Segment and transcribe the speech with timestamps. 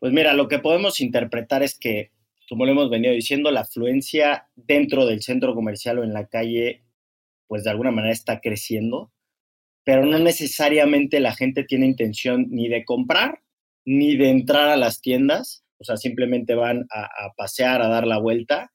[0.00, 2.10] Pues mira, lo que podemos interpretar es que,
[2.48, 6.82] como lo hemos venido diciendo, la afluencia dentro del centro comercial o en la calle,
[7.46, 9.12] pues de alguna manera está creciendo,
[9.84, 13.42] pero no necesariamente la gente tiene intención ni de comprar
[13.84, 18.06] ni de entrar a las tiendas, o sea, simplemente van a, a pasear, a dar
[18.06, 18.72] la vuelta.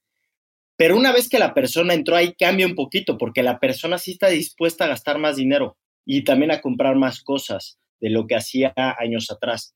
[0.78, 4.12] Pero una vez que la persona entró ahí cambia un poquito, porque la persona sí
[4.12, 8.36] está dispuesta a gastar más dinero y también a comprar más cosas de lo que
[8.36, 9.76] hacía años atrás.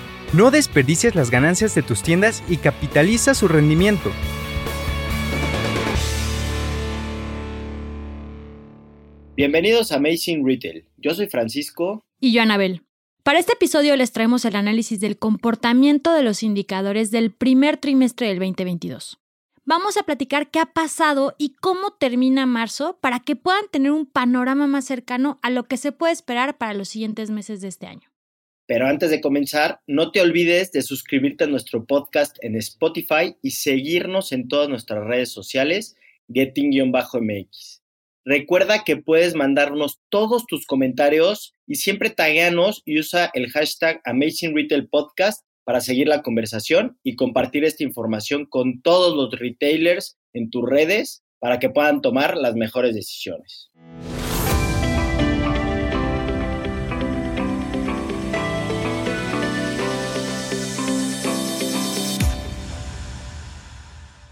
[0.33, 4.11] No desperdicies las ganancias de tus tiendas y capitaliza su rendimiento.
[9.35, 10.85] Bienvenidos a Amazing Retail.
[10.97, 12.05] Yo soy Francisco.
[12.21, 12.83] Y yo, Anabel.
[13.23, 18.27] Para este episodio les traemos el análisis del comportamiento de los indicadores del primer trimestre
[18.27, 19.21] del 2022
[19.63, 24.05] vamos a platicar qué ha pasado y cómo termina marzo para que puedan tener un
[24.05, 27.87] panorama más cercano a lo que se puede esperar para los siguientes meses de este
[27.87, 28.10] año.
[28.73, 33.51] Pero antes de comenzar, no te olvides de suscribirte a nuestro podcast en Spotify y
[33.51, 35.97] seguirnos en todas nuestras redes sociales,
[36.29, 37.81] getting-mx.
[38.23, 44.55] Recuerda que puedes mandarnos todos tus comentarios y siempre tagueanos y usa el hashtag Amazing
[44.55, 50.49] Retail Podcast para seguir la conversación y compartir esta información con todos los retailers en
[50.49, 53.69] tus redes para que puedan tomar las mejores decisiones.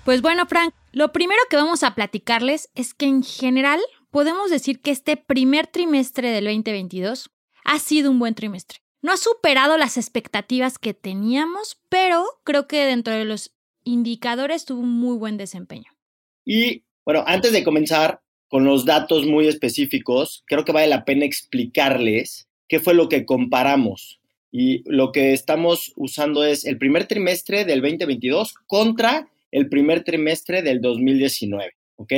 [0.09, 3.79] Pues bueno, Frank, lo primero que vamos a platicarles es que en general
[4.09, 7.29] podemos decir que este primer trimestre del 2022
[7.63, 8.79] ha sido un buen trimestre.
[9.03, 14.79] No ha superado las expectativas que teníamos, pero creo que dentro de los indicadores tuvo
[14.79, 15.91] un muy buen desempeño.
[16.43, 21.25] Y bueno, antes de comenzar con los datos muy específicos, creo que vale la pena
[21.25, 24.19] explicarles qué fue lo que comparamos.
[24.51, 30.61] Y lo que estamos usando es el primer trimestre del 2022 contra el primer trimestre
[30.61, 32.13] del 2019, ¿ok?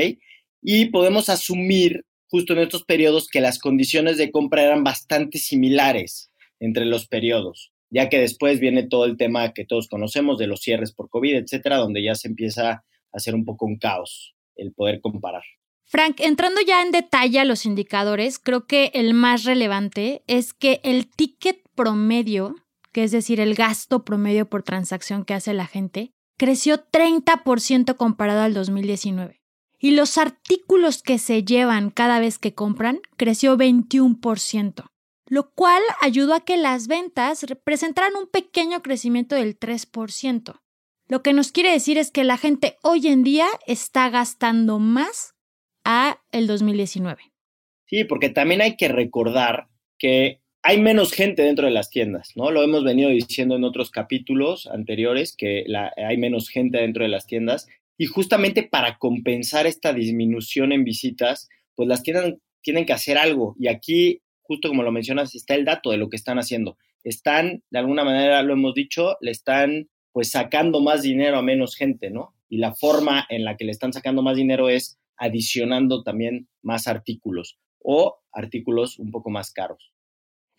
[0.62, 6.32] Y podemos asumir justo en estos periodos que las condiciones de compra eran bastante similares
[6.60, 10.62] entre los periodos, ya que después viene todo el tema que todos conocemos de los
[10.62, 14.72] cierres por COVID, etcétera, donde ya se empieza a hacer un poco un caos el
[14.74, 15.44] poder comparar.
[15.84, 20.80] Frank, entrando ya en detalle a los indicadores, creo que el más relevante es que
[20.84, 22.56] el ticket promedio,
[22.94, 28.42] que es decir, el gasto promedio por transacción que hace la gente, creció 30% comparado
[28.42, 29.44] al 2019.
[29.78, 34.86] Y los artículos que se llevan cada vez que compran creció 21%
[35.28, 40.60] lo cual ayudó a que las ventas presentaran un pequeño crecimiento del 3%.
[41.08, 45.34] Lo que nos quiere decir es que la gente hoy en día está gastando más
[45.86, 47.32] a el 2019.
[47.86, 52.52] Sí, porque también hay que recordar que hay menos gente dentro de las tiendas, ¿no?
[52.52, 55.66] Lo hemos venido diciendo en otros capítulos anteriores, que
[55.98, 57.68] hay menos gente dentro de las tiendas
[57.98, 63.56] y justamente para compensar esta disminución en visitas, pues las tiendas tienen que hacer algo
[63.60, 64.22] y aquí
[64.52, 66.78] justo como lo mencionas, está el dato de lo que están haciendo.
[67.06, 71.78] Están, de alguna manera, lo hemos dicho, le están pues sacando más dinero a menos
[71.78, 72.36] gente, ¿no?
[72.50, 76.88] Y la forma en la que le están sacando más dinero es adicionando también más
[76.88, 79.94] artículos o artículos un poco más caros.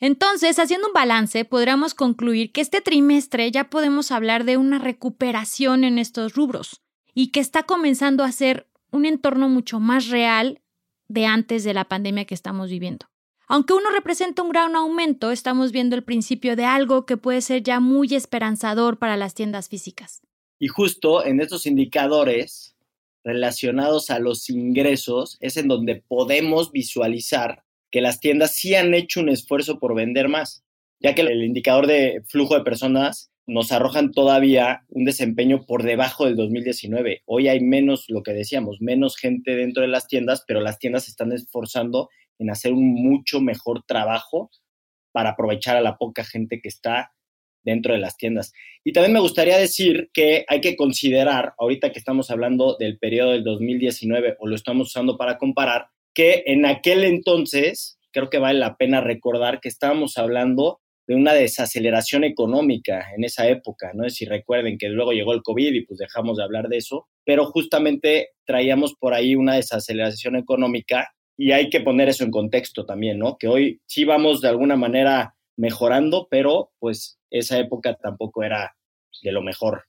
[0.02, 5.84] Entonces, haciendo un balance, podríamos concluir que este trimestre ya podemos hablar de una recuperación
[5.84, 6.82] en estos rubros
[7.14, 10.60] y que está comenzando a ser un entorno mucho más real
[11.06, 13.06] de antes de la pandemia que estamos viviendo.
[13.46, 17.62] Aunque uno representa un gran aumento, estamos viendo el principio de algo que puede ser
[17.62, 20.20] ya muy esperanzador para las tiendas físicas.
[20.58, 22.74] Y justo en estos indicadores
[23.22, 27.61] relacionados a los ingresos es en donde podemos visualizar
[27.92, 30.64] que las tiendas sí han hecho un esfuerzo por vender más,
[30.98, 36.24] ya que el indicador de flujo de personas nos arrojan todavía un desempeño por debajo
[36.24, 37.22] del 2019.
[37.26, 41.04] Hoy hay menos, lo que decíamos, menos gente dentro de las tiendas, pero las tiendas
[41.04, 42.08] se están esforzando
[42.38, 44.50] en hacer un mucho mejor trabajo
[45.12, 47.12] para aprovechar a la poca gente que está
[47.62, 48.52] dentro de las tiendas.
[48.84, 53.32] Y también me gustaría decir que hay que considerar, ahorita que estamos hablando del periodo
[53.32, 58.58] del 2019 o lo estamos usando para comparar, que en aquel entonces, creo que vale
[58.58, 64.24] la pena recordar que estábamos hablando de una desaceleración económica en esa época, no si
[64.24, 68.28] recuerden que luego llegó el COVID y pues dejamos de hablar de eso, pero justamente
[68.44, 73.36] traíamos por ahí una desaceleración económica y hay que poner eso en contexto también, ¿no?
[73.36, 78.76] Que hoy sí vamos de alguna manera mejorando, pero pues esa época tampoco era
[79.22, 79.84] de lo mejor.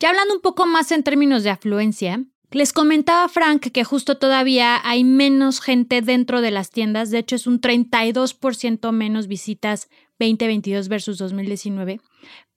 [0.00, 4.80] Ya hablando un poco más en términos de afluencia, les comentaba Frank que justo todavía
[4.84, 9.88] hay menos gente dentro de las tiendas, de hecho es un 32% menos visitas
[10.18, 12.00] 2022 versus 2019,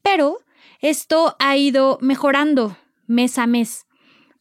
[0.01, 0.39] pero
[0.81, 2.77] esto ha ido mejorando
[3.07, 3.85] mes a mes.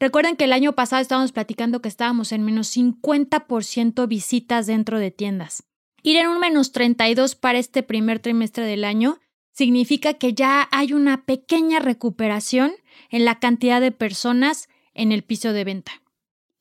[0.00, 5.10] Recuerden que el año pasado estábamos platicando que estábamos en menos 50% visitas dentro de
[5.10, 5.64] tiendas.
[6.02, 9.18] Ir en un menos 32 para este primer trimestre del año
[9.52, 12.72] significa que ya hay una pequeña recuperación
[13.08, 16.02] en la cantidad de personas en el piso de venta.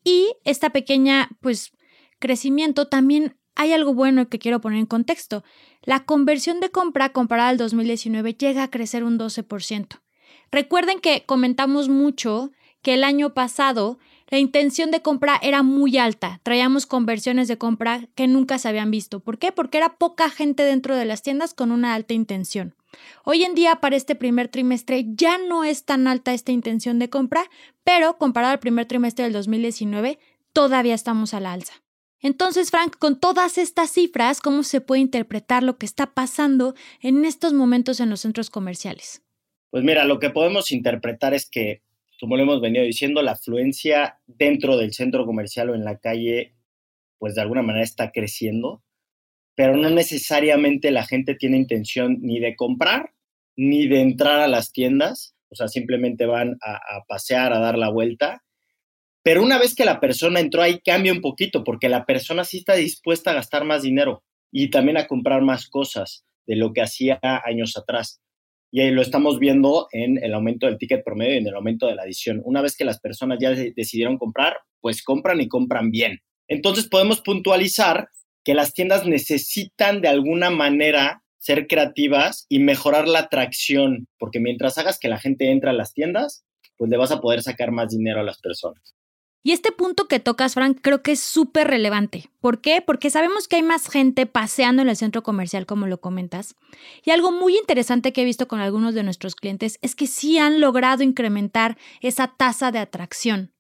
[0.04, 1.72] Y esta pequeña, pues,
[2.20, 5.44] crecimiento también hay algo bueno que quiero poner en contexto.
[5.82, 10.02] La conversión de compra comparada al 2019 llega a crecer un 12%.
[10.52, 12.52] Recuerden que comentamos mucho
[12.82, 14.00] que el año pasado
[14.30, 16.40] la intención de compra era muy alta.
[16.44, 19.20] Traíamos conversiones de compra que nunca se habían visto.
[19.20, 19.52] ¿Por qué?
[19.52, 22.76] Porque era poca gente dentro de las tiendas con una alta intención.
[23.26, 27.10] Hoy en día, para este primer trimestre, ya no es tan alta esta intención de
[27.10, 27.50] compra,
[27.84, 30.20] pero comparado al primer trimestre del 2019,
[30.52, 31.74] todavía estamos a la alza.
[32.22, 37.26] Entonces, Frank, con todas estas cifras, ¿cómo se puede interpretar lo que está pasando en
[37.26, 39.22] estos momentos en los centros comerciales?
[39.70, 41.82] Pues mira, lo que podemos interpretar es que,
[42.20, 46.56] como lo hemos venido diciendo, la afluencia dentro del centro comercial o en la calle,
[47.18, 48.84] pues de alguna manera está creciendo
[49.56, 53.12] pero no necesariamente la gente tiene intención ni de comprar
[53.56, 57.90] ni de entrar a las tiendas, o sea, simplemente van a, pasear, a dar la
[57.90, 58.44] vuelta.
[59.22, 62.58] Pero una vez que la persona entró ahí cambia un poquito, porque la persona sí
[62.58, 66.82] está dispuesta a gastar más dinero y también a comprar más cosas de lo que
[66.82, 68.22] hacía años atrás.
[68.72, 71.88] Y ahí lo estamos viendo en el aumento del ticket promedio y en el aumento
[71.88, 72.42] de la adición.
[72.44, 76.20] Una vez que las personas ya decidieron comprar, pues compran y compran bien.
[76.48, 78.10] Entonces podemos puntualizar
[78.44, 84.78] que las tiendas necesitan de alguna manera ser creativas y mejorar la atracción, porque mientras
[84.78, 86.46] hagas que la gente entre a las tiendas,
[86.78, 88.96] pues le vas a poder sacar más dinero a las personas.
[89.46, 92.30] Y este punto que tocas, Frank, creo que es súper relevante.
[92.40, 92.82] ¿Por qué?
[92.82, 96.56] Porque sabemos que hay más gente paseando en el centro comercial, como lo comentas.
[97.04, 100.38] Y algo muy interesante que he visto con algunos de nuestros clientes es que sí
[100.38, 103.52] han logrado incrementar esa tasa de atracción.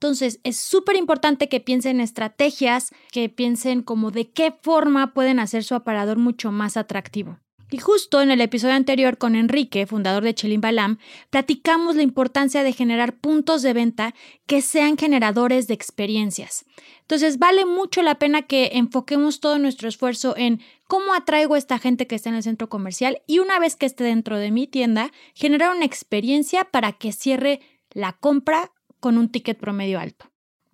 [0.00, 5.38] Entonces, es súper importante que piensen en estrategias, que piensen como de qué forma pueden
[5.38, 7.38] hacer su aparador mucho más atractivo.
[7.70, 10.96] Y justo en el episodio anterior con Enrique, fundador de Chelim Balam,
[11.28, 14.14] platicamos la importancia de generar puntos de venta
[14.46, 16.64] que sean generadores de experiencias.
[17.02, 21.78] Entonces, vale mucho la pena que enfoquemos todo nuestro esfuerzo en cómo atraigo a esta
[21.78, 24.66] gente que está en el centro comercial y una vez que esté dentro de mi
[24.66, 27.60] tienda, generar una experiencia para que cierre
[27.92, 30.30] la compra con un ticket promedio alto.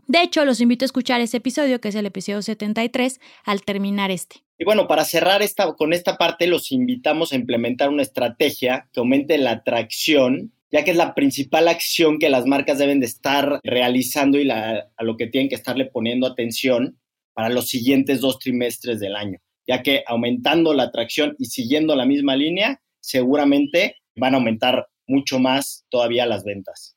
[0.06, 4.10] De hecho, los invito a escuchar ese episodio, que es el episodio 73, al terminar
[4.10, 4.36] este.
[4.58, 9.00] Y bueno, para cerrar esta, con esta parte, los invitamos a implementar una estrategia que
[9.00, 13.60] aumente la atracción, ya que es la principal acción que las marcas deben de estar
[13.64, 16.98] realizando y a lo que tienen que estarle poniendo atención
[17.34, 22.06] para los siguientes dos trimestres del año, ya que aumentando la atracción y siguiendo la
[22.06, 26.96] misma línea, seguramente van a aumentar mucho más todavía las ventas.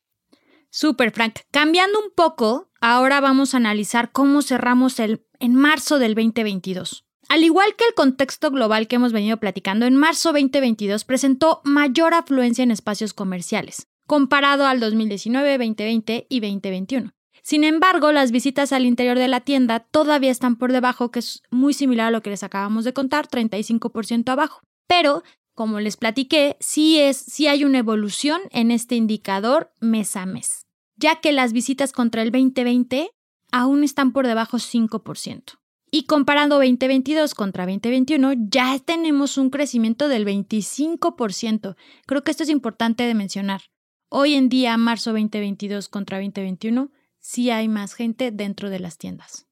[0.71, 1.39] Super, Frank.
[1.51, 7.05] Cambiando un poco, ahora vamos a analizar cómo cerramos el, en marzo del 2022.
[7.27, 12.13] Al igual que el contexto global que hemos venido platicando, en marzo 2022 presentó mayor
[12.13, 17.11] afluencia en espacios comerciales, comparado al 2019, 2020 y 2021.
[17.41, 21.41] Sin embargo, las visitas al interior de la tienda todavía están por debajo, que es
[21.49, 24.61] muy similar a lo que les acabamos de contar, 35% abajo.
[24.87, 25.23] Pero,
[25.59, 30.65] como les platiqué, sí, es, sí hay una evolución en este indicador mes a mes
[30.99, 33.09] ya que las visitas contra el 2020
[33.51, 35.57] aún están por debajo 5%.
[35.91, 41.75] Y comparando 2022 contra 2021, ya tenemos un crecimiento del 25%.
[42.05, 43.61] Creo que esto es importante de mencionar.
[44.09, 49.47] Hoy en día, marzo 2022 contra 2021, sí hay más gente dentro de las tiendas.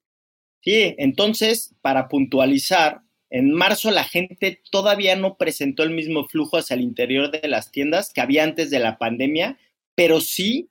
[0.61, 6.75] Sí, entonces, para puntualizar, en marzo la gente todavía no presentó el mismo flujo hacia
[6.75, 9.57] el interior de las tiendas que había antes de la pandemia,
[9.95, 10.69] pero sí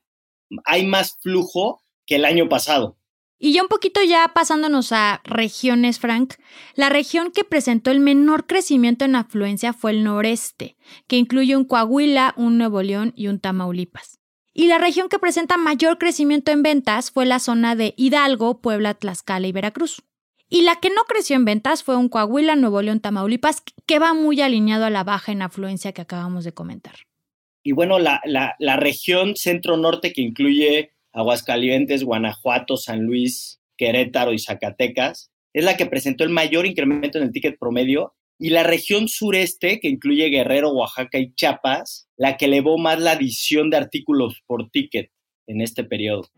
[0.65, 2.97] hay más flujo que el año pasado.
[3.39, 6.35] Y ya un poquito ya pasándonos a regiones, Frank,
[6.75, 11.67] la región que presentó el menor crecimiento en afluencia fue el noreste, que incluye un
[11.67, 14.21] Coahuila, un Nuevo León y un Tamaulipas.
[14.55, 18.95] Y la región que presenta mayor crecimiento en ventas fue la zona de Hidalgo, Puebla,
[18.95, 20.03] Tlaxcala y Veracruz.
[20.49, 24.15] Y la que no creció en ventas fue un Coahuila, Nuevo León, Tamaulipas, que va
[24.15, 26.95] muy alineado a la baja en afluencia que acabamos de comentar.
[27.65, 28.21] Y bueno, la,
[28.77, 36.23] región centro-norte que incluye Aguascalientes, Guanajuato, San Luis, Querétaro y Zacatecas, es la que presentó
[36.23, 41.19] el mayor incremento en el ticket promedio y la región sureste, que incluye Guerrero, Oaxaca
[41.19, 45.11] y Chiapas, la que elevó más la adición de artículos por ticket
[45.49, 46.29] en este periodo.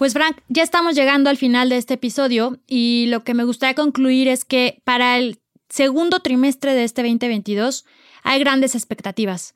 [0.00, 3.74] Pues Frank, ya estamos llegando al final de este episodio y lo que me gustaría
[3.74, 7.84] concluir es que para el segundo trimestre de este 2022
[8.22, 9.54] hay grandes expectativas.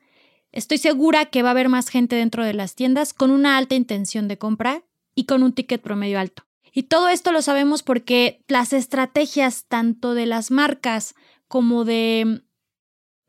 [0.51, 3.73] Estoy segura que va a haber más gente dentro de las tiendas con una alta
[3.73, 4.83] intención de compra
[5.15, 6.43] y con un ticket promedio alto.
[6.71, 11.15] Y todo esto lo sabemos porque las estrategias tanto de las marcas
[11.47, 12.43] como de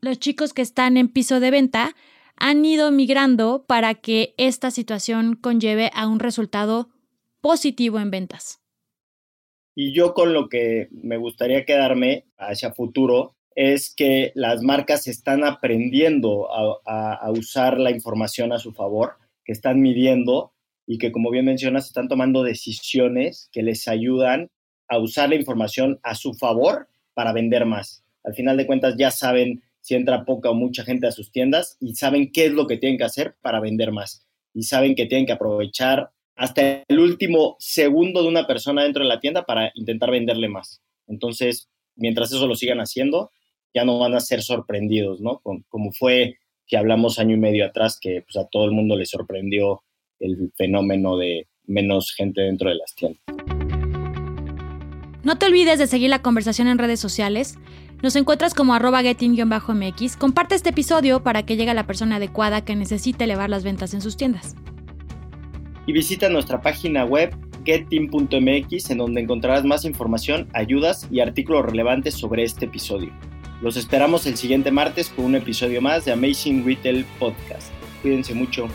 [0.00, 1.96] los chicos que están en piso de venta
[2.36, 6.90] han ido migrando para que esta situación conlleve a un resultado
[7.46, 8.60] positivo en ventas.
[9.76, 15.44] Y yo con lo que me gustaría quedarme hacia futuro es que las marcas están
[15.44, 20.54] aprendiendo a, usar la información a su favor, que están midiendo
[20.88, 24.50] y que, como bien mencionas, están tomando decisiones que les ayudan
[24.88, 28.02] a usar la información a su favor para vender más.
[28.24, 31.76] Al final de cuentas ya saben si entra poca o mucha gente a sus tiendas
[31.78, 34.26] y saben qué es lo que tienen que hacer para vender más.
[34.52, 39.08] Y saben que tienen que aprovechar hasta el último segundo de una persona dentro de
[39.08, 40.82] la tienda para intentar venderle más.
[41.08, 43.30] Entonces, mientras eso lo sigan haciendo,
[43.74, 45.40] ya no van a ser sorprendidos, ¿no?
[45.68, 49.06] Como fue que hablamos año y medio atrás, que pues, a todo el mundo le
[49.06, 49.82] sorprendió
[50.20, 53.22] el fenómeno de menos gente dentro de las tiendas.
[55.22, 57.58] No te olvides de seguir la conversación en redes sociales.
[58.02, 60.16] Nos encuentras como arroba getting-mx.
[60.16, 63.94] Comparte este episodio para que llegue a la persona adecuada que necesite elevar las ventas
[63.94, 64.54] en sus tiendas
[65.86, 72.14] y visita nuestra página web getteam.mx en donde encontrarás más información, ayudas y artículos relevantes
[72.14, 73.12] sobre este episodio.
[73.62, 77.72] Los esperamos el siguiente martes con un episodio más de Amazing Retail Podcast.
[78.02, 78.68] Cuídense mucho.